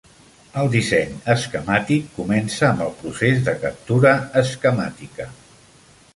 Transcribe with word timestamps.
El 0.61 0.69
disseny 0.75 1.11
esquemàtic 1.33 2.07
comença 2.15 2.65
amb 2.71 2.81
el 2.87 2.91
procés 3.03 3.45
de 3.51 3.57
captura 3.67 4.17
esquemàtica. 4.43 5.31